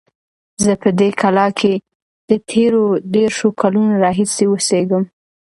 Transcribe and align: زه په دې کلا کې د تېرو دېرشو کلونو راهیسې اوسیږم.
زه 0.63 0.71
په 0.81 0.89
دې 0.99 1.09
کلا 1.21 1.47
کې 1.59 1.73
د 2.29 2.31
تېرو 2.49 2.83
دېرشو 3.15 3.47
کلونو 3.61 3.93
راهیسې 4.03 4.43
اوسیږم. 4.49 5.03